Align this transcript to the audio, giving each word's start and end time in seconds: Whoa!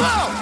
Whoa! 0.00 0.37